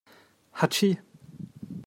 [0.61, 0.89] Hatschi!